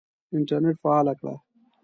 انټرنېټ 0.35 0.77
فعاله 0.83 1.13
کړه! 1.19 1.35